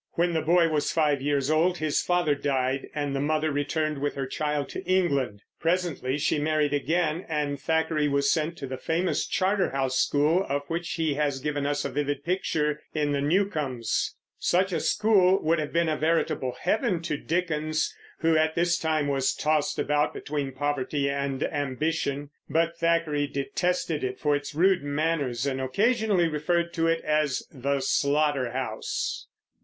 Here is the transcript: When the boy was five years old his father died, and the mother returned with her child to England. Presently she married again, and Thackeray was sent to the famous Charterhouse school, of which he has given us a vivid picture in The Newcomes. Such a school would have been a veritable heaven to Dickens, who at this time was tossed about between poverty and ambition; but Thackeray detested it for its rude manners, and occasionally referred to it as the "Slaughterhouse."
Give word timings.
When 0.13 0.33
the 0.33 0.41
boy 0.41 0.67
was 0.67 0.91
five 0.91 1.21
years 1.21 1.51
old 1.51 1.77
his 1.77 2.01
father 2.01 2.33
died, 2.33 2.89
and 2.95 3.15
the 3.15 3.19
mother 3.21 3.51
returned 3.51 3.99
with 3.99 4.15
her 4.15 4.25
child 4.25 4.67
to 4.69 4.83
England. 4.85 5.43
Presently 5.59 6.17
she 6.17 6.39
married 6.39 6.73
again, 6.73 7.23
and 7.29 7.59
Thackeray 7.59 8.07
was 8.07 8.31
sent 8.31 8.57
to 8.57 8.65
the 8.65 8.79
famous 8.79 9.27
Charterhouse 9.27 9.99
school, 9.99 10.43
of 10.49 10.63
which 10.69 10.93
he 10.93 11.13
has 11.13 11.39
given 11.39 11.67
us 11.67 11.85
a 11.85 11.89
vivid 11.91 12.23
picture 12.25 12.81
in 12.95 13.11
The 13.11 13.21
Newcomes. 13.21 14.15
Such 14.39 14.73
a 14.73 14.79
school 14.79 15.39
would 15.43 15.59
have 15.59 15.71
been 15.71 15.87
a 15.87 15.97
veritable 15.97 16.57
heaven 16.59 17.03
to 17.03 17.17
Dickens, 17.17 17.95
who 18.21 18.35
at 18.35 18.55
this 18.55 18.79
time 18.79 19.07
was 19.07 19.35
tossed 19.35 19.77
about 19.77 20.15
between 20.15 20.51
poverty 20.51 21.11
and 21.11 21.43
ambition; 21.43 22.31
but 22.49 22.75
Thackeray 22.75 23.27
detested 23.27 24.03
it 24.03 24.19
for 24.19 24.35
its 24.35 24.55
rude 24.55 24.81
manners, 24.81 25.45
and 25.45 25.61
occasionally 25.61 26.27
referred 26.27 26.73
to 26.73 26.87
it 26.87 27.03
as 27.05 27.43
the 27.51 27.81
"Slaughterhouse." 27.81 29.27